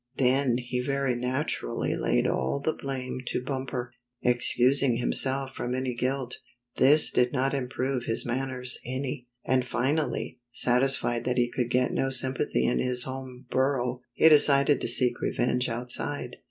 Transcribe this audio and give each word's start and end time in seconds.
Then 0.17 0.57
he 0.57 0.79
very 0.79 1.13
naturally 1.13 1.95
laid 1.95 2.25
all 2.25 2.59
the 2.59 2.73
blame 2.73 3.21
to 3.27 3.39
Bumper, 3.43 3.93
excusing 4.23 4.95
himself 4.97 5.53
from 5.53 5.75
any 5.75 5.93
guilt. 5.93 6.37
This 6.77 7.11
did 7.11 7.31
not 7.31 7.53
improve 7.53 8.05
his 8.05 8.25
manners 8.25 8.79
any, 8.83 9.27
and 9.45 9.63
finally, 9.63 10.39
satisfied 10.51 11.23
that 11.25 11.37
he 11.37 11.51
could 11.51 11.69
get 11.69 11.93
no 11.93 12.09
sympathy 12.09 12.65
in 12.65 12.79
his 12.79 13.03
home 13.03 13.45
burrow, 13.51 14.01
he 14.13 14.27
decided 14.27 14.81
to 14.81 14.87
seek 14.87 15.21
revenge 15.21 15.69
outside. 15.69 16.37